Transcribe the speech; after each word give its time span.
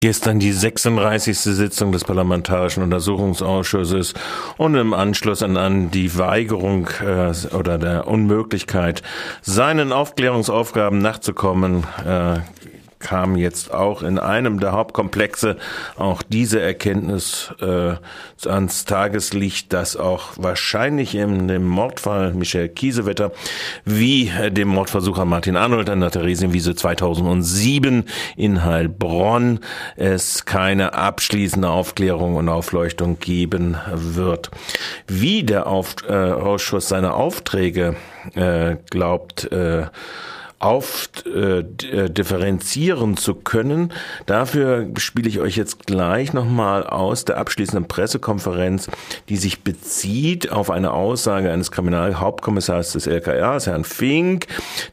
Gestern 0.00 0.38
die 0.38 0.52
36. 0.52 1.36
Sitzung 1.36 1.90
des 1.90 2.04
Parlamentarischen 2.04 2.84
Untersuchungsausschusses 2.84 4.14
und 4.56 4.76
im 4.76 4.94
Anschluss 4.94 5.42
an, 5.42 5.90
die 5.90 6.16
Weigerung 6.16 6.88
äh, 7.04 7.32
oder 7.52 7.78
der 7.78 8.06
Unmöglichkeit, 8.06 9.02
seinen 9.42 9.90
Aufklärungsaufgaben 9.90 11.00
nachzukommen, 11.00 11.84
äh, 12.06 12.38
kam 12.98 13.36
jetzt 13.36 13.72
auch 13.72 14.02
in 14.02 14.18
einem 14.18 14.60
der 14.60 14.72
Hauptkomplexe 14.72 15.56
auch 15.96 16.22
diese 16.22 16.60
Erkenntnis 16.60 17.52
äh, 17.60 17.94
ans 18.48 18.84
Tageslicht, 18.84 19.72
dass 19.72 19.96
auch 19.96 20.30
wahrscheinlich 20.36 21.14
in 21.14 21.48
dem 21.48 21.66
Mordfall 21.66 22.34
Michel 22.34 22.68
Kiesewetter 22.68 23.32
wie 23.84 24.28
äh, 24.28 24.50
dem 24.50 24.68
Mordversuch 24.68 25.18
an 25.18 25.28
Martin 25.28 25.56
Arnold 25.56 25.90
an 25.90 26.00
der 26.00 26.10
Theresienwiese 26.10 26.74
2007 26.74 28.04
in 28.36 28.64
Heilbronn 28.64 29.60
es 29.96 30.44
keine 30.44 30.94
abschließende 30.94 31.68
Aufklärung 31.68 32.36
und 32.36 32.48
Aufleuchtung 32.48 33.18
geben 33.18 33.76
wird. 33.92 34.50
Wie 35.06 35.42
der 35.42 35.66
Auf, 35.66 35.96
äh, 36.08 36.12
Ausschuss 36.12 36.88
seine 36.88 37.14
Aufträge 37.14 37.96
äh, 38.34 38.76
glaubt, 38.90 39.50
äh, 39.52 39.86
auf 40.60 41.08
äh, 41.24 41.60
äh, 41.60 42.10
differenzieren 42.10 43.16
zu 43.16 43.34
können. 43.34 43.92
Dafür 44.26 44.88
spiele 44.96 45.28
ich 45.28 45.38
euch 45.38 45.56
jetzt 45.56 45.86
gleich 45.86 46.32
nochmal 46.32 46.84
aus 46.84 47.24
der 47.24 47.38
abschließenden 47.38 47.86
Pressekonferenz, 47.86 48.88
die 49.28 49.36
sich 49.36 49.62
bezieht 49.62 50.50
auf 50.50 50.70
eine 50.70 50.92
Aussage 50.92 51.52
eines 51.52 51.70
Kriminalhauptkommissars 51.70 52.92
des 52.92 53.06
LKRs, 53.06 53.68
Herrn 53.68 53.84
Fink, 53.84 54.46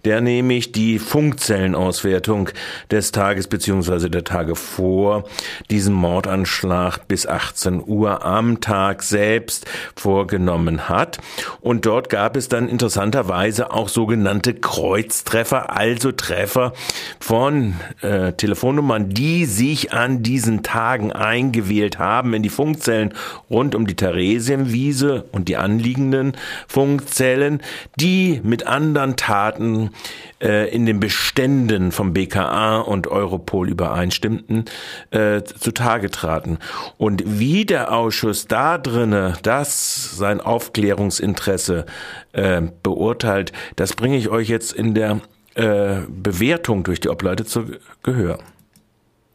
der 0.03 0.21
nämlich 0.21 0.71
die 0.71 0.99
Funkzellenauswertung 0.99 2.49
des 2.91 3.11
Tages 3.11 3.47
beziehungsweise 3.47 4.11
der 4.11 4.23
Tage 4.23 4.55
vor 4.55 5.23
diesem 5.71 5.95
Mordanschlag 5.95 7.07
bis 7.07 7.25
18 7.25 7.81
Uhr 7.85 8.23
am 8.23 8.61
Tag 8.61 9.01
selbst 9.01 9.65
vorgenommen 9.95 10.89
hat. 10.89 11.17
Und 11.61 11.87
dort 11.87 12.09
gab 12.11 12.37
es 12.37 12.49
dann 12.49 12.69
interessanterweise 12.69 13.71
auch 13.71 13.89
sogenannte 13.89 14.53
Kreuztreffer 14.53 15.54
Treffer, 15.55 15.69
also 15.69 16.11
Treffer 16.11 16.73
von 17.19 17.75
äh, 18.01 18.33
Telefonnummern, 18.33 19.09
die 19.09 19.45
sich 19.45 19.93
an 19.93 20.21
diesen 20.23 20.63
Tagen 20.63 21.11
eingewählt 21.11 21.97
haben 21.99 22.33
in 22.33 22.43
die 22.43 22.49
Funkzellen 22.49 23.13
rund 23.49 23.75
um 23.75 23.87
die 23.87 23.95
Theresienwiese 23.95 25.25
und 25.31 25.47
die 25.47 25.57
anliegenden 25.57 26.33
Funkzellen, 26.67 27.61
die 27.95 28.41
mit 28.43 28.67
anderen 28.67 29.15
Taten 29.15 29.91
äh, 30.41 30.69
in 30.69 30.85
den 30.85 30.99
Beständen 30.99 31.91
vom 31.91 32.13
BKA 32.13 32.79
und 32.79 33.07
Europol 33.07 33.69
übereinstimmten, 33.69 34.65
äh, 35.11 35.43
zutage 35.43 36.09
traten. 36.09 36.59
Und 36.97 37.23
wie 37.25 37.65
der 37.65 37.93
Ausschuss 37.93 38.47
da 38.47 38.77
drinne 38.77 39.33
das 39.43 40.17
sein 40.17 40.41
Aufklärungsinteresse 40.41 41.85
äh, 42.33 42.61
beurteilt, 42.83 43.51
das 43.75 43.93
bringe 43.93 44.17
ich 44.17 44.29
euch 44.29 44.49
jetzt 44.49 44.73
in 44.73 44.93
der 44.93 45.21
äh, 45.55 46.01
Bewertung 46.07 46.83
durch 46.83 46.99
die 46.99 47.09
Obleute 47.09 47.45
zu 47.45 47.65
Gehör. 48.03 48.39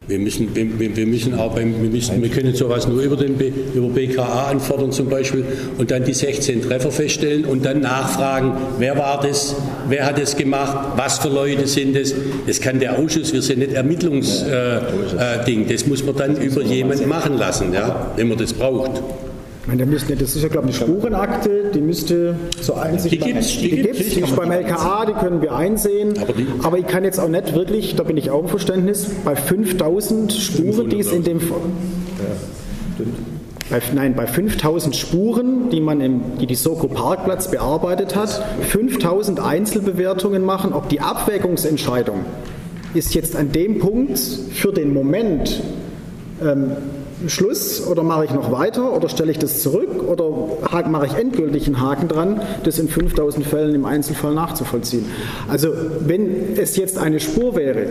Wir 0.07 0.19
müssen, 0.19 0.57
wir, 0.57 0.97
wir 0.97 1.07
müssen 1.07 1.35
auch 1.39 1.55
beim, 1.55 1.83
wir, 1.83 1.91
müssen, 1.91 2.23
wir 2.23 2.31
können 2.31 2.55
sowas 2.55 2.89
nur 2.89 3.01
über, 3.03 3.17
den, 3.17 3.39
über 3.75 3.89
BKA 3.91 4.47
anfordern 4.47 4.93
zum 4.93 5.09
Beispiel 5.09 5.45
und 5.77 5.91
dann 5.91 6.05
die 6.05 6.15
16 6.15 6.63
Treffer 6.63 6.91
feststellen 6.91 7.45
und 7.45 7.65
dann 7.65 7.81
nachfragen, 7.81 8.53
wer 8.79 8.97
war 8.97 9.21
das, 9.21 9.55
wer 9.89 10.07
hat 10.07 10.19
es 10.19 10.37
gemacht, 10.37 10.95
was 10.97 11.19
für 11.19 11.29
Leute 11.29 11.69
sind 11.69 11.95
es. 11.97 12.15
Das 12.47 12.61
kann 12.61 12.81
der 12.81 12.99
Ausschuss, 12.99 13.33
wir 13.33 13.43
sind 13.43 13.59
nicht 13.61 13.73
Ermittlungsding, 13.73 14.49
äh, 14.49 15.63
äh, 15.63 15.67
das 15.69 15.87
muss 15.87 16.03
man 16.03 16.17
dann 16.17 16.37
über 16.39 16.63
jemanden 16.63 17.07
machen 17.07 17.37
lassen, 17.37 17.73
ja, 17.73 18.11
wenn 18.17 18.27
man 18.29 18.39
das 18.39 18.55
braucht 18.55 19.03
meine, 19.67 19.85
müsste, 19.87 20.17
das 20.17 20.35
ist 20.37 20.43
ja, 20.43 20.49
glaube 20.49 20.71
ich, 20.71 20.83
eine 20.83 20.91
Spurenakte, 20.91 21.71
die 21.75 21.81
müsste 21.81 22.35
so 22.61 22.75
einzig. 22.75 23.11
Die 23.11 23.19
gibt 23.19 23.39
es, 23.39 23.59
die, 23.59 23.71
die, 23.71 23.83
gibt's, 23.83 24.11
die 24.15 24.21
ist 24.21 24.35
beim 24.35 24.51
LKA, 24.51 25.07
die 25.07 25.13
können 25.13 25.43
wir 25.43 25.55
einsehen. 25.55 26.15
Aber, 26.19 26.35
aber, 26.63 26.79
ich 26.79 26.87
kann 26.87 27.05
jetzt 27.05 27.21
auch 27.21 27.29
nicht 27.29 27.55
wirklich, 27.55 27.95
da 27.97 28.03
bin 28.03 28.17
ich 28.17 28.31
auch 28.31 28.41
im 28.41 28.49
Verständnis, 28.49 29.11
bei 29.25 29.37
5000 29.37 30.33
Spuren, 30.33 30.89
die 30.89 31.01
es 31.01 31.13
in 31.13 31.25
dem. 31.25 31.41
Ja, 31.41 31.47
bei, 33.71 33.83
nein, 33.95 34.15
bei 34.15 34.27
5000 34.27 34.97
Spuren, 34.97 35.71
die 35.71 35.81
man 35.81 36.01
im, 36.01 36.23
die, 36.41 36.47
die 36.47 36.55
Soko 36.55 36.89
Parkplatz 36.89 37.51
bearbeitet 37.51 38.17
hat, 38.17 38.43
5000 38.63 39.41
Einzelbewertungen 39.41 40.45
machen, 40.45 40.73
ob 40.73 40.89
die 40.89 41.01
Abwägungsentscheidung 41.01 42.25
ist 42.95 43.15
jetzt 43.15 43.37
an 43.37 43.53
dem 43.53 43.79
Punkt 43.79 44.19
für 44.19 44.73
den 44.73 44.93
Moment 44.93 45.63
ähm, 46.43 46.73
Schluss 47.29 47.87
oder 47.87 48.03
mache 48.03 48.25
ich 48.25 48.31
noch 48.31 48.51
weiter 48.53 48.93
oder 48.93 49.09
stelle 49.09 49.31
ich 49.31 49.39
das 49.39 49.63
zurück 49.63 50.03
oder 50.07 50.31
mache 50.89 51.07
ich 51.07 51.15
endgültig 51.15 51.67
einen 51.67 51.81
Haken 51.81 52.09
dran, 52.09 52.41
das 52.65 52.79
in 52.79 52.89
5000 52.89 53.47
Fällen 53.47 53.75
im 53.75 53.85
Einzelfall 53.85 54.35
nachzuvollziehen. 54.35 55.05
Also 55.49 55.69
wenn 56.01 56.57
es 56.57 56.77
jetzt 56.77 56.99
eine 56.99 57.21
Spur 57.21 57.57
wäre, 57.57 57.87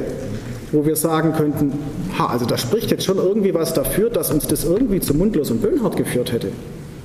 wo 0.72 0.86
wir 0.86 0.96
sagen 0.96 1.34
könnten, 1.34 1.74
ha, 2.18 2.28
also 2.28 2.46
da 2.46 2.58
spricht 2.58 2.92
jetzt 2.92 3.04
schon 3.04 3.18
irgendwie 3.18 3.54
was 3.54 3.74
dafür, 3.74 4.10
dass 4.10 4.32
uns 4.32 4.48
das 4.48 4.64
irgendwie 4.64 5.00
zu 5.00 5.14
Mundlos 5.14 5.52
und 5.52 5.62
Böhnhardt 5.62 5.98
geführt 5.98 6.32
hätte. 6.32 6.50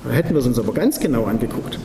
Da 0.03 0.11
hätten 0.11 0.33
wir 0.33 0.39
es 0.39 0.45
uns 0.45 0.59
aber 0.59 0.73
ganz 0.73 0.99
genau 0.99 1.25
angeguckt. 1.25 1.79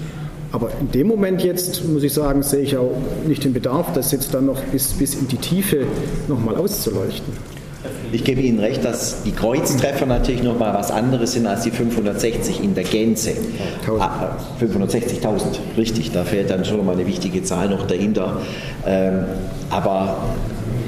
Aber 0.53 0.71
in 0.81 0.91
dem 0.91 1.07
Moment 1.07 1.43
jetzt, 1.45 1.89
muss 1.89 2.03
ich 2.03 2.12
sagen, 2.12 2.43
sehe 2.43 2.61
ich 2.61 2.77
auch 2.77 2.97
nicht 3.27 3.45
den 3.45 3.53
Bedarf, 3.53 3.93
das 3.95 4.11
jetzt 4.11 4.34
dann 4.34 4.47
noch 4.47 4.61
bis, 4.65 4.89
bis 4.95 5.15
in 5.15 5.28
die 5.28 5.37
Tiefe 5.37 5.87
nochmal 6.28 6.57
auszuleuchten. 6.57 7.59
Ich 8.12 8.25
gebe 8.25 8.41
Ihnen 8.41 8.59
recht, 8.59 8.84
dass 8.84 9.22
die 9.22 9.31
Kreuztreffer 9.31 10.04
natürlich 10.04 10.43
noch 10.43 10.59
mal 10.59 10.75
was 10.75 10.91
anderes 10.91 11.32
sind 11.32 11.47
als 11.47 11.62
die 11.62 11.71
560 11.71 12.62
in 12.62 12.75
der 12.75 12.84
Gänze. 12.84 13.32
560.000, 13.87 15.25
ah, 15.25 15.38
richtig, 15.76 16.10
da 16.10 16.25
fällt 16.25 16.50
dann 16.50 16.65
schon 16.65 16.84
mal 16.84 16.93
eine 16.97 17.06
wichtige 17.06 17.43
Zahl 17.44 17.69
noch 17.69 17.87
dahinter. 17.87 18.41
Ähm, 18.84 19.25
aber 19.71 20.16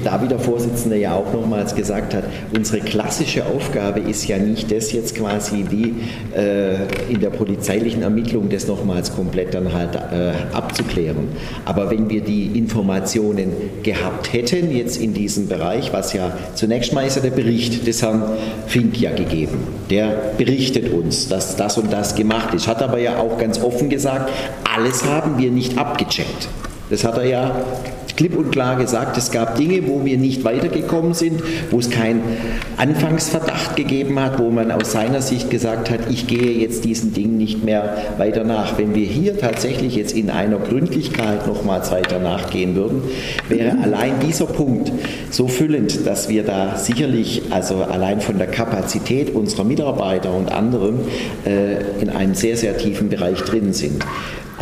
da 0.03 0.21
wie 0.21 0.27
der 0.27 0.39
Vorsitzende 0.39 0.97
ja 0.97 1.15
auch 1.15 1.31
nochmals 1.33 1.75
gesagt 1.75 2.13
hat, 2.13 2.23
unsere 2.55 2.79
klassische 2.79 3.45
Aufgabe 3.45 3.99
ist 3.99 4.27
ja 4.27 4.37
nicht 4.37 4.71
das 4.71 4.91
jetzt 4.91 5.15
quasi 5.15 5.63
die 5.63 5.95
äh, 6.35 6.75
in 7.09 7.19
der 7.21 7.29
polizeilichen 7.29 8.03
Ermittlung 8.03 8.49
das 8.49 8.67
nochmals 8.67 9.15
komplett 9.15 9.53
dann 9.53 9.73
halt 9.73 9.95
äh, 9.95 10.33
abzuklären. 10.53 11.29
Aber 11.65 11.89
wenn 11.89 12.09
wir 12.09 12.21
die 12.21 12.57
Informationen 12.57 13.51
gehabt 13.83 14.33
hätten 14.33 14.75
jetzt 14.75 14.97
in 14.97 15.13
diesem 15.13 15.47
Bereich, 15.47 15.93
was 15.93 16.13
ja 16.13 16.31
zunächst 16.55 16.93
mal 16.93 17.05
ist 17.05 17.15
ja 17.15 17.21
der 17.21 17.31
Bericht 17.31 17.87
des 17.87 18.01
Herrn 18.01 18.23
Fink 18.67 18.99
ja 18.99 19.11
gegeben. 19.11 19.59
Der 19.89 20.33
berichtet 20.37 20.91
uns, 20.91 21.27
dass 21.29 21.55
das 21.55 21.77
und 21.77 21.91
das 21.91 22.15
gemacht 22.15 22.53
ist. 22.53 22.67
Hat 22.67 22.81
aber 22.81 22.99
ja 22.99 23.17
auch 23.17 23.37
ganz 23.37 23.61
offen 23.61 23.89
gesagt, 23.89 24.31
alles 24.75 25.05
haben 25.05 25.37
wir 25.37 25.51
nicht 25.51 25.77
abgecheckt. 25.77 26.47
Das 26.89 27.03
hat 27.03 27.17
er 27.17 27.25
ja 27.25 27.55
klipp 28.15 28.37
und 28.37 28.51
klar 28.51 28.77
gesagt, 28.77 29.17
es 29.17 29.31
gab 29.31 29.55
Dinge, 29.55 29.87
wo 29.87 30.05
wir 30.05 30.17
nicht 30.17 30.43
weitergekommen 30.43 31.13
sind, 31.13 31.41
wo 31.71 31.79
es 31.79 31.89
keinen 31.89 32.21
Anfangsverdacht 32.77 33.75
gegeben 33.75 34.19
hat, 34.19 34.39
wo 34.39 34.49
man 34.49 34.71
aus 34.71 34.91
seiner 34.91 35.21
Sicht 35.21 35.49
gesagt 35.49 35.89
hat, 35.89 36.01
ich 36.09 36.27
gehe 36.27 36.51
jetzt 36.51 36.85
diesen 36.85 37.13
Dingen 37.13 37.37
nicht 37.37 37.63
mehr 37.63 37.97
weiter 38.17 38.43
nach. 38.43 38.77
Wenn 38.77 38.95
wir 38.95 39.05
hier 39.05 39.37
tatsächlich 39.37 39.95
jetzt 39.95 40.15
in 40.15 40.29
einer 40.29 40.57
Gründlichkeit 40.57 41.47
nochmals 41.47 41.91
weiter 41.91 42.19
nachgehen 42.19 42.75
würden, 42.75 43.03
wäre 43.49 43.77
allein 43.81 44.19
dieser 44.19 44.45
Punkt 44.45 44.91
so 45.29 45.47
füllend, 45.47 46.05
dass 46.05 46.29
wir 46.29 46.43
da 46.43 46.77
sicherlich, 46.77 47.43
also 47.49 47.83
allein 47.83 48.21
von 48.21 48.37
der 48.37 48.47
Kapazität 48.47 49.33
unserer 49.33 49.63
Mitarbeiter 49.63 50.33
und 50.33 50.51
anderen, 50.51 50.99
äh, 51.45 52.01
in 52.01 52.09
einem 52.09 52.35
sehr, 52.35 52.57
sehr 52.57 52.77
tiefen 52.77 53.09
Bereich 53.09 53.39
drin 53.41 53.73
sind. 53.73 54.03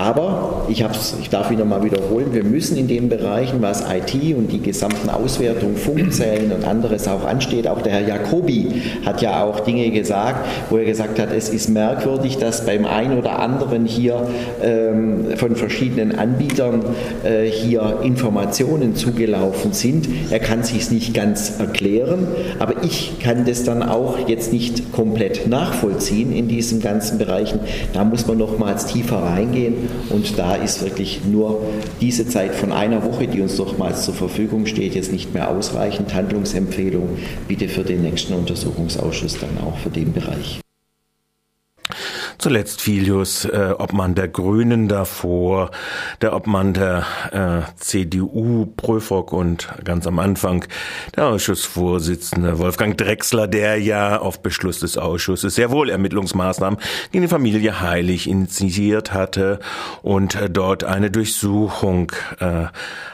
Aber 0.01 0.65
ich, 0.67 0.83
ich 1.21 1.29
darf 1.29 1.51
wieder 1.51 1.63
mal 1.63 1.83
wiederholen, 1.83 2.33
wir 2.33 2.43
müssen 2.43 2.75
in 2.75 2.87
den 2.87 3.07
Bereichen, 3.07 3.61
was 3.61 3.81
IT 3.81 4.35
und 4.35 4.51
die 4.51 4.59
gesamten 4.59 5.11
Auswertungen, 5.11 5.77
Funkzellen 5.77 6.51
und 6.51 6.65
anderes 6.65 7.07
auch 7.07 7.23
ansteht, 7.23 7.67
auch 7.67 7.83
der 7.83 7.93
Herr 7.93 8.07
Jacobi 8.07 8.81
hat 9.05 9.21
ja 9.21 9.43
auch 9.43 9.59
Dinge 9.59 9.91
gesagt, 9.91 10.43
wo 10.71 10.77
er 10.77 10.85
gesagt 10.85 11.19
hat, 11.19 11.31
es 11.31 11.49
ist 11.49 11.69
merkwürdig, 11.69 12.39
dass 12.39 12.65
beim 12.65 12.85
einen 12.85 13.19
oder 13.19 13.37
anderen 13.37 13.85
hier 13.85 14.27
ähm, 14.63 15.37
von 15.37 15.55
verschiedenen 15.55 16.17
Anbietern 16.17 16.81
äh, 17.23 17.45
hier 17.45 17.99
Informationen 18.01 18.95
zugelaufen 18.95 19.73
sind. 19.73 20.09
Er 20.31 20.39
kann 20.39 20.63
sich 20.63 20.89
nicht 20.89 21.13
ganz 21.13 21.59
erklären, 21.59 22.27
aber 22.57 22.83
ich 22.83 23.19
kann 23.19 23.45
das 23.45 23.65
dann 23.65 23.83
auch 23.83 24.27
jetzt 24.27 24.51
nicht 24.51 24.91
komplett 24.91 25.47
nachvollziehen 25.47 26.31
in 26.31 26.47
diesen 26.47 26.81
ganzen 26.81 27.19
Bereichen. 27.19 27.59
Da 27.93 28.03
muss 28.03 28.25
man 28.25 28.39
nochmals 28.39 28.87
tiefer 28.87 29.17
reingehen 29.17 29.90
und 30.09 30.37
da 30.37 30.55
ist 30.55 30.83
wirklich 30.83 31.21
nur 31.25 31.61
diese 31.99 32.27
Zeit 32.27 32.55
von 32.55 32.71
einer 32.71 33.03
Woche, 33.03 33.27
die 33.27 33.41
uns 33.41 33.57
nochmals 33.57 34.03
zur 34.05 34.13
Verfügung 34.13 34.65
steht, 34.65 34.95
jetzt 34.95 35.11
nicht 35.11 35.33
mehr 35.33 35.49
ausreichend. 35.49 36.13
Handlungsempfehlung 36.13 37.17
bitte 37.47 37.67
für 37.67 37.83
den 37.83 38.01
nächsten 38.01 38.33
Untersuchungsausschuss 38.33 39.37
dann 39.39 39.57
auch 39.65 39.77
für 39.77 39.89
den 39.89 40.13
Bereich. 40.13 40.61
Zuletzt 42.41 42.81
Filius, 42.81 43.45
äh, 43.45 43.75
Obmann 43.77 44.15
der 44.15 44.27
Grünen 44.27 44.87
davor, 44.87 45.69
der 46.21 46.35
Obmann 46.35 46.73
der 46.73 47.05
äh, 47.31 47.71
CDU, 47.79 48.65
Prüfrock 48.65 49.31
und 49.31 49.67
ganz 49.83 50.07
am 50.07 50.17
Anfang 50.17 50.65
der 51.15 51.27
Ausschussvorsitzende 51.27 52.57
Wolfgang 52.57 52.97
Drexler, 52.97 53.47
der 53.47 53.79
ja 53.79 54.17
auf 54.17 54.41
Beschluss 54.41 54.79
des 54.79 54.97
Ausschusses 54.97 55.53
sehr 55.53 55.69
wohl 55.69 55.91
Ermittlungsmaßnahmen 55.91 56.79
gegen 57.11 57.21
die 57.21 57.27
Familie 57.27 57.79
Heilig 57.79 58.27
initiiert 58.27 59.13
hatte 59.13 59.59
und 60.01 60.33
äh, 60.33 60.49
dort 60.49 60.83
eine 60.83 61.11
Durchsuchung 61.11 62.11
äh, 62.39 62.65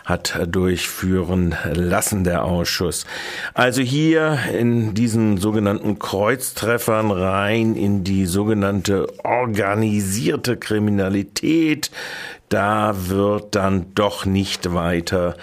hat 0.05 0.39
durchführen 0.47 1.53
lassen, 1.73 2.23
der 2.23 2.45
Ausschuss. 2.45 3.05
Also 3.53 3.81
hier 3.81 4.39
in 4.57 4.93
diesen 4.93 5.37
sogenannten 5.37 5.99
Kreuztreffern 5.99 7.11
rein 7.11 7.75
in 7.75 8.05
die 8.05 8.25
sogenannte 8.25 9.07
organisierte 9.23 10.57
Kriminalität, 10.57 11.91
da 12.49 12.93
wird 13.09 13.55
dann 13.55 13.93
doch 13.93 14.25
nicht 14.25 14.73
weiter 14.73 15.35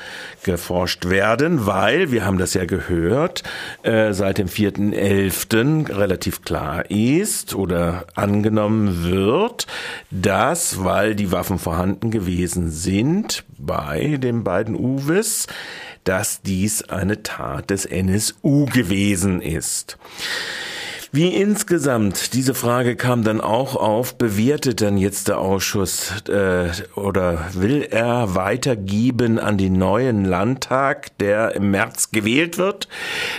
geforscht 0.42 1.08
werden, 1.10 1.66
weil, 1.66 2.10
wir 2.10 2.24
haben 2.24 2.38
das 2.38 2.54
ja 2.54 2.64
gehört, 2.64 3.42
äh, 3.82 4.14
seit 4.14 4.38
dem 4.38 4.48
4.11. 4.48 5.90
relativ 5.94 6.42
klar 6.42 6.90
ist 6.90 7.54
oder 7.54 8.06
angenommen 8.14 9.04
wird, 9.04 9.66
dass, 10.10 10.82
weil 10.82 11.14
die 11.14 11.30
Waffen 11.30 11.58
vorhanden 11.58 12.10
gewesen 12.10 12.70
sind 12.70 13.44
bei 13.58 14.16
den 14.18 14.42
beiden 14.42 14.74
Uwes, 14.74 15.46
dass 16.04 16.40
dies 16.42 16.82
eine 16.84 17.22
Tat 17.22 17.68
des 17.68 17.84
NSU 17.84 18.66
gewesen 18.66 19.42
ist. 19.42 19.98
Wie 21.16 21.28
insgesamt, 21.28 22.34
diese 22.34 22.54
Frage 22.54 22.96
kam 22.96 23.22
dann 23.22 23.40
auch 23.40 23.76
auf, 23.76 24.18
bewertet 24.18 24.80
dann 24.80 24.98
jetzt 24.98 25.28
der 25.28 25.38
Ausschuss 25.38 26.12
äh, 26.28 26.70
oder 26.96 27.50
will 27.52 27.86
er 27.88 28.34
weitergeben 28.34 29.38
an 29.38 29.56
den 29.56 29.74
neuen 29.74 30.24
Landtag, 30.24 31.16
der 31.18 31.54
im 31.54 31.70
März 31.70 32.10
gewählt 32.10 32.58
wird, 32.58 32.88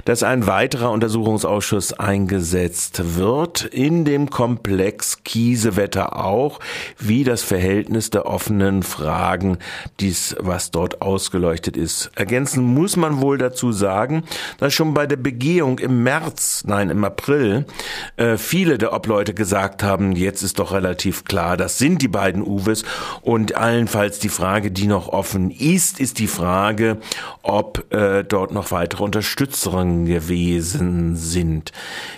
dass 0.06 0.24
ein 0.24 0.48
weiterer 0.48 0.90
Untersuchungsausschuss 0.90 1.92
eingesetzt 1.92 3.18
wird, 3.18 3.66
in 3.66 4.06
dem 4.06 4.30
Komplex 4.30 5.26
Kiesewetter 5.26 6.24
auch, 6.24 6.62
wie 6.98 7.26
das 7.26 7.44
Verhältnis 7.44 8.10
der 8.10 8.26
offenen 8.26 8.84
Fragen, 8.84 9.58
dies, 10.00 10.34
was 10.40 10.72
dort 10.72 11.02
ausgeleuchtet 11.02 11.76
ist. 11.76 12.10
Ergänzen 12.16 12.64
muss 12.64 12.96
man 12.96 13.20
wohl 13.20 13.38
dazu 13.38 13.74
sagen, 13.74 14.24
dass 14.60 14.74
schon 14.74 14.94
bei 14.94 15.08
der 15.08 15.18
Begehung 15.18 15.80
im 15.80 16.04
März, 16.04 16.64
nein, 16.66 16.90
im 16.90 17.04
April, 17.04 17.65
äh, 18.18 18.38
viele 18.38 18.78
der 18.78 18.94
Obleute 18.94 19.34
gesagt 19.34 19.84
haben, 19.84 20.14
jetzt 20.14 20.42
ist 20.42 20.60
doch 20.60 20.72
relativ 20.72 21.24
klar, 21.26 21.58
das 21.58 21.78
sind 21.78 22.02
die 22.02 22.08
beiden 22.08 22.42
Uwes 22.42 22.84
und 23.22 23.56
allenfalls 23.56 24.20
die 24.20 24.30
Frage, 24.30 24.72
die 24.72 24.88
noch 24.88 25.10
offen 25.10 25.52
ist, 25.52 26.00
ist 26.00 26.20
die 26.20 26.28
Frage, 26.28 26.98
ob 27.42 27.92
äh, 27.94 28.24
dort 28.24 28.52
noch 28.52 28.72
weitere 28.72 29.04
Unterstützerinnen 29.04 30.06
gewesen 30.06 31.16
sind. 31.16 31.72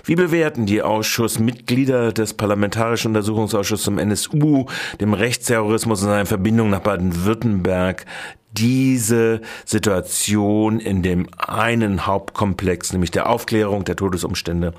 Wie 0.04 0.16
bewerten 0.16 0.66
die 0.66 0.82
Ausschussmitglieder 0.82 2.12
des 2.12 2.34
Parlamentarischen 2.34 3.10
Untersuchungsausschusses 3.10 3.86
zum 3.86 3.98
NSU, 3.98 4.66
dem 5.00 5.14
Rechtsterrorismus 5.14 6.02
in 6.02 6.08
seiner 6.08 6.26
Verbindung 6.26 6.70
nach 6.70 6.82
Baden-Württemberg 6.82 8.06
diese 8.52 9.42
Situation 9.66 10.80
in 10.80 11.04
dem 11.04 11.28
einen 11.38 12.06
Hauptkomplex, 12.06 12.94
nämlich 12.94 13.12
der 13.12 13.30
Aufklärung 13.30 13.84
der 13.84 13.96
Todesumstände, 13.96 14.74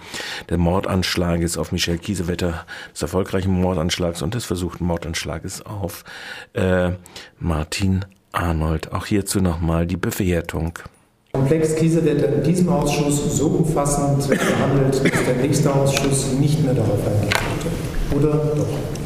des 0.49 0.59
Mordanschlages 0.59 1.59
auf 1.59 1.73
Michel 1.73 1.99
Kiesewetter, 1.99 2.67
des 2.93 3.03
erfolgreichen 3.03 3.53
Mordanschlags 3.53 4.23
und 4.23 4.35
des 4.35 4.44
versuchten 4.44 4.85
Mordanschlages 4.85 5.65
auf 5.65 6.05
äh, 6.55 6.93
Martin 7.38 8.05
Arnold. 8.32 8.93
Auch 8.93 9.06
hierzu 9.06 9.41
nochmal 9.41 9.87
die 9.87 9.97
Bewertung. 9.97 10.79
Komplex 11.32 11.76
Kiesewetter 11.76 12.32
in 12.32 12.43
diesem 12.43 12.69
Ausschuss 12.71 13.37
so 13.37 13.47
umfassend 13.49 14.29
behandelt, 14.29 14.94
dass 14.94 15.25
der 15.25 15.37
nächste 15.37 15.73
Ausschuss 15.73 16.32
nicht 16.32 16.64
mehr 16.64 16.75
darauf 16.75 16.99
eingehen 17.06 17.31
Oder 18.17 18.32
doch? 18.56 18.98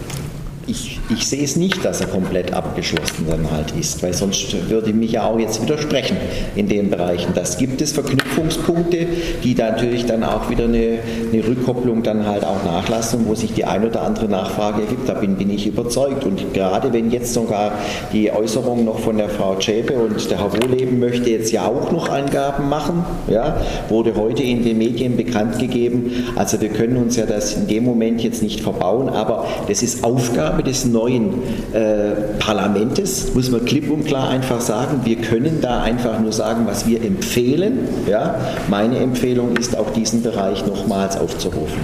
Ich, 0.66 1.00
ich 1.10 1.26
sehe 1.26 1.44
es 1.44 1.56
nicht, 1.56 1.84
dass 1.84 2.00
er 2.00 2.06
komplett 2.06 2.52
abgeschlossen 2.52 3.26
dann 3.28 3.50
halt 3.50 3.72
ist, 3.72 4.02
weil 4.02 4.14
sonst 4.14 4.68
würde 4.68 4.90
ich 4.90 4.94
mich 4.94 5.12
ja 5.12 5.24
auch 5.24 5.38
jetzt 5.38 5.62
widersprechen 5.62 6.16
in 6.54 6.68
den 6.68 6.90
Bereichen. 6.90 7.32
Das 7.34 7.58
gibt 7.58 7.80
es 7.80 7.92
Verknüpfungspunkte, 8.32 9.06
die 9.42 9.54
natürlich 9.54 10.06
dann 10.06 10.24
auch 10.24 10.50
wieder 10.50 10.64
eine, 10.64 10.98
eine 11.32 11.46
Rückkopplung 11.46 12.02
dann 12.02 12.26
halt 12.26 12.44
auch 12.44 12.64
nachlassen, 12.64 13.26
wo 13.26 13.34
sich 13.34 13.52
die 13.52 13.64
ein 13.64 13.84
oder 13.84 14.02
andere 14.02 14.28
Nachfrage 14.28 14.82
ergibt. 14.82 15.08
Da 15.08 15.14
bin, 15.14 15.36
bin 15.36 15.50
ich 15.50 15.66
überzeugt. 15.66 16.24
Und 16.24 16.54
gerade 16.54 16.92
wenn 16.92 17.10
jetzt 17.10 17.34
sogar 17.34 17.72
die 18.12 18.30
Äußerung 18.32 18.84
noch 18.84 18.98
von 18.98 19.16
der 19.16 19.28
Frau 19.28 19.56
Zschäpe 19.56 19.94
und 19.94 20.30
der 20.30 20.38
Herr 20.38 20.52
Wohleben 20.52 20.98
möchte 20.98 21.30
jetzt 21.30 21.52
ja 21.52 21.66
auch 21.66 21.92
noch 21.92 22.08
Angaben 22.08 22.68
machen, 22.68 23.04
ja, 23.28 23.56
wurde 23.88 24.14
heute 24.16 24.42
in 24.42 24.64
den 24.64 24.78
Medien 24.78 25.16
bekannt 25.16 25.58
gegeben. 25.58 26.12
Also 26.36 26.60
wir 26.60 26.70
können 26.70 26.96
uns 26.96 27.16
ja 27.16 27.26
das 27.26 27.54
in 27.54 27.66
dem 27.66 27.84
Moment 27.84 28.22
jetzt 28.22 28.42
nicht 28.42 28.60
verbauen, 28.60 29.08
aber 29.08 29.46
das 29.68 29.82
ist 29.82 30.04
Aufgabe 30.04 30.62
des 30.62 30.84
neuen 30.84 31.42
äh, 31.72 32.12
Parlaments, 32.38 33.34
muss 33.34 33.50
man 33.50 33.64
klipp 33.64 33.90
und 33.90 34.06
klar 34.06 34.30
einfach 34.30 34.60
sagen. 34.60 35.00
Wir 35.04 35.16
können 35.16 35.58
da 35.60 35.82
einfach 35.82 36.20
nur 36.20 36.32
sagen, 36.32 36.62
was 36.66 36.86
wir 36.86 37.02
empfehlen. 37.02 37.88
Ja? 38.08 38.21
Meine 38.68 38.98
Empfehlung 38.98 39.56
ist 39.56 39.76
auch 39.76 39.90
diesen 39.90 40.22
Bereich 40.22 40.66
nochmals 40.66 41.16
aufzurufen. 41.16 41.80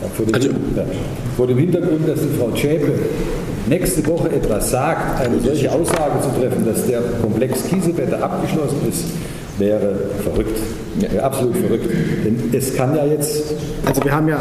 Ja, 0.00 0.08
vor, 0.08 0.26
dem, 0.26 0.34
also, 0.34 0.48
ja, 0.48 0.84
vor, 1.36 1.46
dem, 1.46 1.58
Hintergrund, 1.58 2.08
dass 2.08 2.20
die 2.20 2.38
Frau 2.38 2.54
Schäpe 2.56 2.92
nächste 3.66 4.06
Woche 4.06 4.30
etwas 4.30 4.70
sagt, 4.70 5.20
eine 5.20 5.40
solche 5.40 5.70
Aussage 5.70 6.20
zu 6.22 6.40
treffen, 6.40 6.64
dass 6.64 6.86
der 6.86 7.00
Komplex 7.20 7.66
Kiesewetter 7.68 8.22
abgeschlossen 8.22 8.78
ist, 8.88 9.04
wäre 9.58 9.94
verrückt. 10.24 10.58
Wäre 10.98 11.22
absolut 11.22 11.56
verrückt. 11.56 11.86
Denn 12.24 12.50
es 12.52 12.74
kann 12.74 12.96
ja 12.96 13.04
jetzt. 13.04 13.54
Also 13.86 14.02
wir 14.02 14.12
haben 14.12 14.28
ja 14.28 14.38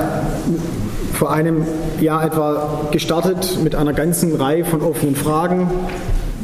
vor 1.13 1.31
einem 1.31 1.65
Jahr 1.99 2.25
etwa 2.25 2.87
gestartet 2.91 3.59
mit 3.63 3.75
einer 3.75 3.93
ganzen 3.93 4.35
Reihe 4.35 4.63
von 4.63 4.81
offenen 4.81 5.15
Fragen 5.15 5.69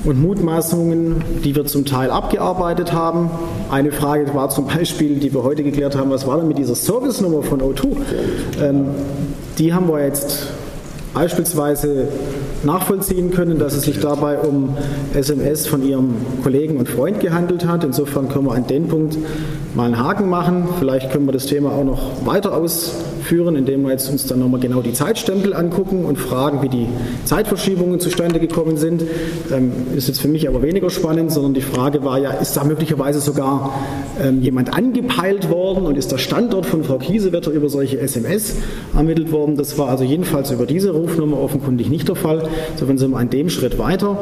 und 0.05 0.21
Mutmaßungen, 0.21 1.23
die 1.43 1.55
wir 1.55 1.65
zum 1.65 1.85
Teil 1.85 2.11
abgearbeitet 2.11 2.93
haben. 2.93 3.29
Eine 3.71 3.91
Frage 3.91 4.33
war 4.33 4.49
zum 4.49 4.67
Beispiel, 4.67 5.15
die 5.15 5.33
wir 5.33 5.43
heute 5.43 5.63
geklärt 5.63 5.97
haben, 5.97 6.11
was 6.11 6.27
war 6.27 6.37
denn 6.37 6.47
mit 6.47 6.57
dieser 6.57 6.75
Service-Nummer 6.75 7.43
von 7.43 7.61
O2? 7.61 7.87
Ähm, 8.61 8.85
die 9.57 9.73
haben 9.73 9.87
wir 9.87 10.03
jetzt 10.03 10.47
beispielsweise 11.13 12.09
nachvollziehen 12.63 13.31
können, 13.31 13.57
dass 13.57 13.73
es 13.73 13.83
sich 13.83 13.99
dabei 13.99 14.39
um 14.39 14.75
SMS 15.13 15.65
von 15.65 15.87
Ihrem 15.87 16.15
Kollegen 16.43 16.77
und 16.77 16.89
Freund 16.89 17.21
gehandelt 17.21 17.65
hat. 17.65 17.83
Insofern 17.83 18.27
können 18.27 18.45
wir 18.45 18.53
an 18.53 18.67
den 18.67 18.87
Punkt 18.87 19.17
mal 19.75 19.85
einen 19.85 19.97
Haken 19.97 20.29
machen. 20.29 20.67
Vielleicht 20.79 21.11
können 21.11 21.25
wir 21.25 21.31
das 21.31 21.45
Thema 21.45 21.71
auch 21.71 21.85
noch 21.85 22.25
weiter 22.25 22.53
ausführen, 23.25 23.55
indem 23.55 23.83
wir 23.83 23.91
jetzt 23.91 24.09
uns 24.09 24.27
dann 24.27 24.39
nochmal 24.39 24.59
genau 24.59 24.81
die 24.81 24.93
Zeitstempel 24.93 25.53
angucken 25.55 26.05
und 26.05 26.17
fragen, 26.17 26.61
wie 26.61 26.69
die 26.69 26.87
Zeitverschiebungen 27.23 27.99
zustande 27.99 28.39
gekommen 28.39 28.77
sind. 28.77 29.03
Ähm, 29.51 29.71
ist 29.95 30.07
jetzt 30.07 30.21
für 30.21 30.27
mich 30.27 30.47
aber 30.47 30.61
weniger 30.61 30.91
spannend, 30.91 31.31
sondern 31.31 31.55
die 31.55 31.61
Frage 31.61 32.03
war 32.03 32.19
ja, 32.19 32.31
ist 32.31 32.55
da 32.55 32.63
möglicherweise 32.63 33.19
sogar 33.19 33.73
ähm, 34.21 34.41
jemand 34.41 34.75
angepeilt 34.75 35.49
worden 35.49 35.87
und 35.87 35.97
ist 35.97 36.11
der 36.11 36.19
Standort 36.19 36.67
von 36.67 36.83
Frau 36.83 36.99
Kiesewetter 36.99 37.49
über 37.49 37.67
solche 37.67 37.99
SMS 37.99 38.57
ermittelt 38.95 39.31
worden? 39.31 39.55
Das 39.57 39.75
war 39.79 39.89
also 39.89 40.03
jedenfalls 40.03 40.51
über 40.51 40.67
diese 40.67 40.91
Rufnummer 40.91 41.39
offenkundig 41.39 41.89
nicht 41.89 42.07
der 42.07 42.15
Fall. 42.15 42.47
Insofern 42.73 42.99
sind 42.99 43.11
wir 43.11 43.17
an 43.17 43.31
dem 43.31 43.49
Schritt 43.49 43.79
weiter. 43.79 44.19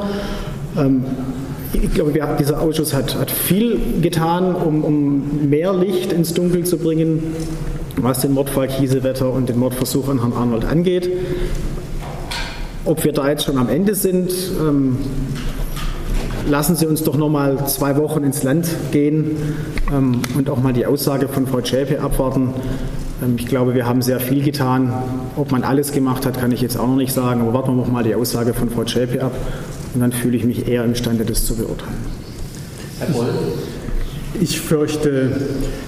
Ähm, 0.77 1.04
ich 1.74 1.94
glaube, 1.94 2.13
wir, 2.13 2.38
dieser 2.39 2.62
Ausschuss 2.62 2.94
hat, 2.94 3.16
hat 3.16 3.32
viel 3.32 3.77
getan, 4.01 4.56
um, 4.56 4.84
um, 4.84 5.50
mehr 5.50 5.74
Licht 5.74 6.13
ins 6.13 6.34
Dunkel 6.34 6.63
zu 6.63 6.77
bringen, 6.77 7.36
was 8.03 8.19
den 8.19 8.33
Mordfall 8.33 8.67
Kiesewetter 8.67 9.31
und 9.31 9.50
den 9.50 9.57
Mordversuch 9.57 10.10
an 10.10 10.19
Herrn 10.19 10.33
Arnold 10.33 10.65
angeht. 10.65 11.10
Ob 12.86 13.03
wir 13.03 13.13
da 13.13 13.29
jetzt 13.29 13.45
schon 13.45 13.57
am 13.57 13.69
Ende 13.69 13.95
sind, 13.95 14.31
ähm, 14.60 14.98
lassen 16.50 16.75
Sie 16.75 16.86
uns 16.86 17.03
doch 17.03 17.15
noch 17.15 17.29
mal 17.29 17.65
zwei 17.67 17.95
Wochen 17.98 18.24
ins 18.24 18.43
Land 18.43 18.67
gehen 18.91 19.38
ähm, 19.91 20.22
und 20.36 20.50
auch 20.50 20.62
mal 20.62 20.74
die 20.74 20.86
Aussage 20.86 21.27
von 21.27 21.48
Frau 21.48 21.63
Schäpe 21.63 22.01
abwarten. 22.01 22.53
Ähm, 23.24 23.36
ich 23.38 23.45
glaube, 23.45 23.74
wir 23.74 23.86
haben 23.86 24.01
sehr 24.01 24.19
viel 24.19 24.43
getan. 24.43 24.93
Ob 25.36 25.51
man 25.51 25.63
alles 25.63 25.91
gemacht 25.91 26.25
hat, 26.25 26.39
kann 26.39 26.51
ich 26.51 26.62
jetzt 26.62 26.77
auch 26.77 26.88
noch 26.88 26.98
nicht 26.98 27.13
sagen. 27.13 27.41
Aber 27.41 27.53
warten 27.53 27.69
wir 27.69 27.75
noch 27.75 27.91
mal 27.91 28.03
die 28.03 28.15
Aussage 28.15 28.53
von 28.53 28.69
Frau 28.69 28.86
Schäpe 28.86 29.24
ab. 29.24 29.31
Und 29.93 30.01
dann 30.01 30.12
fühle 30.12 30.36
ich 30.36 30.43
mich 30.43 30.67
eher 30.67 30.83
imstande, 30.83 31.24
das 31.24 31.45
zu 31.45 31.55
beurteilen. 31.55 31.93
Herr 33.00 33.07
Boll? 33.07 33.29
Ich 34.42 34.60
fürchte, 34.60 35.32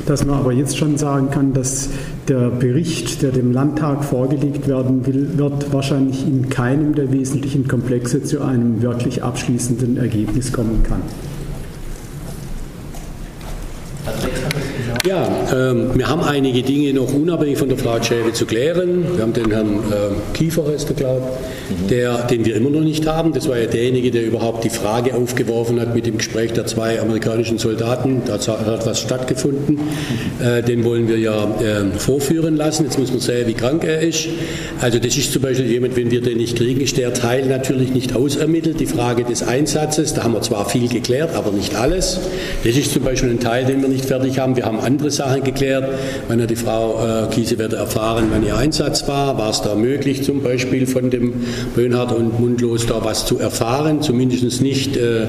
dass 0.05 0.25
man 0.25 0.39
aber 0.39 0.51
jetzt 0.51 0.77
schon 0.77 0.97
sagen 0.97 1.29
kann, 1.31 1.53
dass 1.53 1.89
der 2.27 2.49
Bericht, 2.49 3.21
der 3.21 3.31
dem 3.31 3.51
Landtag 3.51 4.03
vorgelegt 4.03 4.67
werden 4.67 5.05
will, 5.05 5.37
wird 5.37 5.73
wahrscheinlich 5.73 6.25
in 6.25 6.49
keinem 6.49 6.95
der 6.95 7.11
wesentlichen 7.11 7.67
Komplexe 7.67 8.23
zu 8.23 8.41
einem 8.41 8.81
wirklich 8.81 9.23
abschließenden 9.23 9.97
Ergebnis 9.97 10.53
kommen 10.53 10.83
kann. 10.83 11.01
Ja, 15.05 15.27
ähm, 15.53 15.91
wir 15.93 16.07
haben 16.09 16.21
einige 16.21 16.63
Dinge 16.63 16.91
noch 16.91 17.13
unabhängig 17.13 17.59
von 17.59 17.69
der 17.69 17.77
Frau 17.77 18.01
Schäbe 18.01 18.33
zu 18.33 18.47
klären. 18.47 19.05
Wir 19.15 19.21
haben 19.21 19.33
den 19.33 19.51
Herrn 19.51 19.67
ähm, 19.67 20.15
Kiefer, 20.33 20.73
ist 20.73 20.89
der 20.89 20.95
glaube 20.95 21.21
der, 21.89 22.23
den 22.23 22.45
wir 22.45 22.55
immer 22.55 22.69
noch 22.69 22.81
nicht 22.81 23.05
haben. 23.05 23.33
Das 23.33 23.47
war 23.47 23.57
ja 23.57 23.67
derjenige, 23.67 24.11
der 24.11 24.25
überhaupt 24.25 24.63
die 24.63 24.69
Frage 24.69 25.15
aufgeworfen 25.15 25.79
hat 25.79 25.95
mit 25.95 26.05
dem 26.05 26.17
Gespräch 26.17 26.53
der 26.53 26.65
zwei 26.65 26.99
amerikanischen 26.99 27.57
Soldaten. 27.57 28.23
Da 28.25 28.33
hat 28.35 28.85
was 28.85 28.99
stattgefunden. 28.99 29.79
Äh, 30.43 30.63
den 30.63 30.83
wollen 30.83 31.07
wir 31.07 31.17
ja 31.17 31.43
äh, 31.59 31.97
vorführen 31.97 32.55
lassen. 32.55 32.85
Jetzt 32.85 32.99
muss 32.99 33.11
man 33.11 33.19
sehen, 33.19 33.47
wie 33.47 33.53
krank 33.53 33.83
er 33.83 34.01
ist. 34.01 34.27
Also 34.81 34.99
das 34.99 35.15
ist 35.17 35.31
zum 35.31 35.41
Beispiel 35.41 35.67
jemand, 35.67 35.95
wenn 35.95 36.11
wir 36.11 36.21
den 36.21 36.37
nicht 36.37 36.57
kriegen, 36.57 36.81
ist 36.81 36.97
der 36.97 37.13
Teil 37.13 37.45
natürlich 37.45 37.93
nicht 37.93 38.15
ausermittelt. 38.15 38.79
Die 38.79 38.85
Frage 38.85 39.23
des 39.23 39.43
Einsatzes, 39.43 40.13
da 40.13 40.23
haben 40.23 40.33
wir 40.33 40.41
zwar 40.41 40.67
viel 40.69 40.87
geklärt, 40.87 41.35
aber 41.35 41.51
nicht 41.51 41.75
alles. 41.75 42.19
Das 42.63 42.75
ist 42.75 42.91
zum 42.91 43.03
Beispiel 43.03 43.29
ein 43.29 43.39
Teil, 43.39 43.65
den 43.65 43.81
wir 43.81 43.89
nicht 43.89 44.05
fertig 44.05 44.39
haben. 44.39 44.55
Wir 44.55 44.65
haben 44.65 44.79
andere 44.95 45.11
Sachen 45.11 45.43
geklärt. 45.43 45.89
Wann 46.29 46.41
hat 46.41 46.49
die 46.49 46.55
Frau 46.55 47.03
äh, 47.05 47.27
Kiesewetter 47.33 47.75
erfahren, 47.75 48.27
wann 48.31 48.45
ihr 48.45 48.55
Einsatz 48.55 49.05
war? 49.09 49.37
War 49.37 49.49
es 49.49 49.61
da 49.61 49.75
möglich, 49.75 50.23
zum 50.23 50.41
Beispiel 50.41 50.87
von 50.87 51.09
dem 51.09 51.33
Böhnhardt 51.75 52.13
und 52.13 52.39
Mundlos 52.39 52.87
da 52.87 53.03
was 53.03 53.25
zu 53.25 53.37
erfahren? 53.37 54.01
Zumindest 54.01 54.61
nicht 54.61 54.95
äh, 54.95 55.25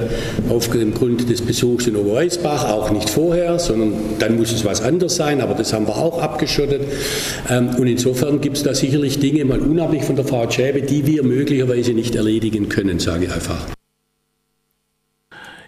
auf 0.49 0.69
des 0.69 1.41
Besuchs 1.41 1.87
in 1.87 1.97
Oberweisbach, 1.97 2.69
auch 2.69 2.91
nicht 2.91 3.09
vorher, 3.09 3.59
sondern 3.59 3.93
dann 4.19 4.37
muss 4.37 4.53
es 4.53 4.63
was 4.63 4.81
anderes 4.81 5.17
sein, 5.17 5.41
aber 5.41 5.53
das 5.53 5.73
haben 5.73 5.85
wir 5.85 5.97
auch 5.97 6.21
abgeschottet. 6.21 6.83
Ähm, 7.49 7.71
und 7.77 7.87
insofern 7.87 8.39
gibt 8.39 8.55
es 8.55 8.63
da 8.63 8.73
sicherlich 8.73 9.19
Dinge, 9.19 9.43
mal 9.43 9.59
unabhängig 9.59 10.05
von 10.05 10.15
der 10.15 10.23
Frau 10.23 10.49
Schäbe, 10.49 10.81
die 10.81 11.05
wir 11.05 11.23
möglicherweise 11.23 11.91
nicht 11.91 12.15
erledigen 12.15 12.69
können, 12.69 12.99
sage 12.99 13.25
ich 13.25 13.31
einfach 13.33 13.76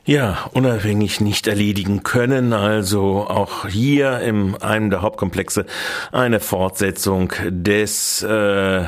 ja, 0.06 0.50
unabhängig 0.54 1.22
nicht 1.22 1.48
erledigen 1.48 2.04
können. 2.04 2.54
Also 2.54 3.28
auch 3.28 3.68
hier 3.68 4.20
in 4.20 4.56
einem 4.56 4.90
der 4.90 5.02
Hauptkomplexe 5.02 5.66
eine 6.12 6.40
Fortsetzung 6.40 7.34
des 7.50 8.24
äh, 8.24 8.84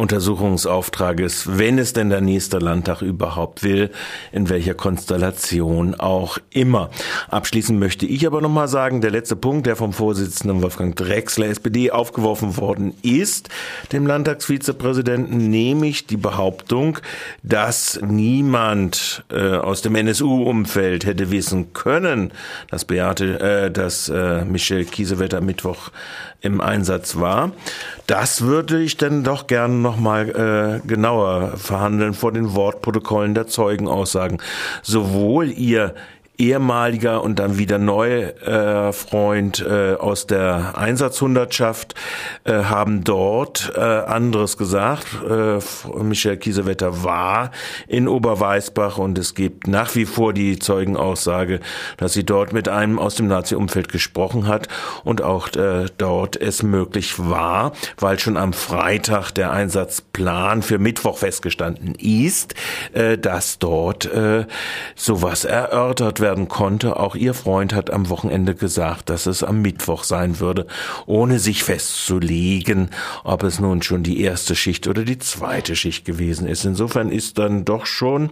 Untersuchungsauftrages, 0.00 1.58
wenn 1.58 1.78
es 1.78 1.92
denn 1.92 2.08
der 2.08 2.22
nächste 2.22 2.58
Landtag 2.58 3.02
überhaupt 3.02 3.62
will, 3.62 3.90
in 4.32 4.48
welcher 4.48 4.72
Konstellation 4.72 5.94
auch 5.94 6.38
immer. 6.48 6.88
Abschließend 7.28 7.78
möchte 7.78 8.06
ich 8.06 8.26
aber 8.26 8.40
nochmal 8.40 8.66
sagen, 8.66 9.02
der 9.02 9.10
letzte 9.10 9.36
Punkt, 9.36 9.66
der 9.66 9.76
vom 9.76 9.92
Vorsitzenden 9.92 10.62
Wolfgang 10.62 10.96
Drexler, 10.96 11.48
SPD, 11.48 11.90
aufgeworfen 11.90 12.56
worden 12.56 12.94
ist, 13.02 13.50
dem 13.92 14.06
Landtagsvizepräsidenten, 14.06 15.50
nämlich 15.50 16.06
die 16.06 16.16
Behauptung, 16.16 16.98
dass 17.42 18.00
niemand 18.02 19.22
äh, 19.30 19.56
aus 19.56 19.82
dem 19.82 19.94
NSU-Umfeld 19.94 21.04
hätte 21.04 21.30
wissen 21.30 21.74
können, 21.74 22.32
dass 22.70 22.86
Beate, 22.86 23.38
äh, 23.40 23.70
dass 23.70 24.08
äh, 24.08 24.46
Michel 24.46 24.86
Kiesewetter 24.86 25.42
Mittwoch 25.42 25.90
im 26.40 26.60
Einsatz 26.60 27.16
war. 27.16 27.52
Das 28.06 28.42
würde 28.42 28.80
ich 28.80 28.96
dann 28.96 29.24
doch 29.24 29.46
gerne 29.46 29.74
nochmal 29.90 30.80
äh, 30.84 30.86
genauer 30.86 31.56
verhandeln 31.56 32.14
vor 32.14 32.32
den 32.32 32.54
Wortprotokollen 32.54 33.34
der 33.34 33.48
Zeugenaussagen. 33.48 34.38
Sowohl 34.82 35.50
ihr 35.50 35.94
ehemaliger 36.40 37.22
und 37.22 37.38
dann 37.38 37.58
wieder 37.58 37.78
neu 37.78 38.22
äh, 38.22 38.92
Freund 38.92 39.60
äh, 39.60 39.94
aus 39.94 40.26
der 40.26 40.76
Einsatzhundertschaft 40.76 41.94
äh, 42.44 42.64
haben 42.64 43.04
dort 43.04 43.72
äh, 43.76 43.80
anderes 43.80 44.56
gesagt. 44.56 45.06
Äh, 45.28 45.58
Michael 46.02 46.38
Kiesewetter 46.38 47.04
war 47.04 47.50
in 47.86 48.08
Oberweisbach 48.08 48.96
und 48.98 49.18
es 49.18 49.34
gibt 49.34 49.68
nach 49.68 49.94
wie 49.94 50.06
vor 50.06 50.32
die 50.32 50.58
Zeugenaussage, 50.58 51.60
dass 51.98 52.14
sie 52.14 52.24
dort 52.24 52.52
mit 52.52 52.68
einem 52.68 52.98
aus 52.98 53.16
dem 53.16 53.28
Nazi-Umfeld 53.28 53.90
gesprochen 53.90 54.46
hat 54.46 54.68
und 55.04 55.22
auch 55.22 55.48
äh, 55.54 55.86
dort 55.98 56.36
es 56.36 56.62
möglich 56.62 57.18
war, 57.18 57.72
weil 57.98 58.18
schon 58.18 58.38
am 58.38 58.54
Freitag 58.54 59.32
der 59.32 59.50
Einsatzplan 59.50 60.62
für 60.62 60.78
Mittwoch 60.78 61.18
festgestanden 61.18 61.94
ist, 61.96 62.54
äh, 62.94 63.18
dass 63.18 63.58
dort 63.58 64.06
äh, 64.06 64.46
sowas 64.94 65.44
erörtert 65.44 66.20
werden 66.20 66.29
werden 66.30 66.46
konnte. 66.46 66.96
Auch 67.00 67.16
ihr 67.16 67.34
Freund 67.34 67.74
hat 67.74 67.90
am 67.90 68.08
Wochenende 68.08 68.54
gesagt, 68.54 69.10
dass 69.10 69.26
es 69.26 69.42
am 69.42 69.62
Mittwoch 69.62 70.04
sein 70.04 70.38
würde, 70.38 70.68
ohne 71.06 71.40
sich 71.40 71.64
festzulegen, 71.64 72.90
ob 73.24 73.42
es 73.42 73.58
nun 73.58 73.82
schon 73.82 74.04
die 74.04 74.20
erste 74.20 74.54
Schicht 74.54 74.86
oder 74.86 75.02
die 75.02 75.18
zweite 75.18 75.74
Schicht 75.74 76.04
gewesen 76.04 76.46
ist. 76.46 76.64
Insofern 76.64 77.10
ist 77.10 77.38
dann 77.38 77.64
doch 77.64 77.84
schon 77.84 78.30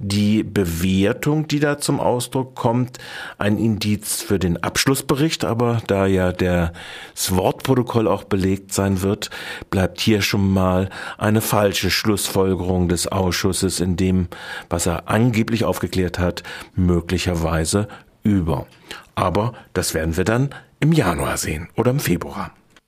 die 0.00 0.42
Bewertung, 0.42 1.46
die 1.46 1.60
da 1.60 1.78
zum 1.78 2.00
Ausdruck 2.00 2.56
kommt, 2.56 2.98
ein 3.38 3.56
Indiz 3.56 4.20
für 4.20 4.40
den 4.40 4.60
Abschlussbericht. 4.60 5.44
Aber 5.44 5.80
da 5.86 6.06
ja 6.06 6.32
das 6.32 7.36
Wortprotokoll 7.36 8.08
auch 8.08 8.24
belegt 8.24 8.74
sein 8.74 9.00
wird, 9.02 9.30
bleibt 9.70 10.00
hier 10.00 10.22
schon 10.22 10.52
mal 10.52 10.90
eine 11.18 11.40
falsche 11.40 11.90
Schlussfolgerung 11.90 12.88
des 12.88 13.06
Ausschusses 13.06 13.78
in 13.78 13.96
dem, 13.96 14.26
was 14.68 14.86
er 14.86 15.08
angeblich 15.08 15.64
aufgeklärt 15.64 16.18
hat, 16.18 16.42
möglicherweise 16.74 17.27
möglicherweise 17.28 17.88
über. 18.22 18.66
Aber 19.14 19.52
das 19.72 19.94
werden 19.94 20.16
wir 20.16 20.24
dann 20.24 20.50
im 20.80 20.92
Januar 20.92 21.36
sehen 21.36 21.68
oder 21.76 21.90
im 21.90 22.00
Februar. 22.00 22.52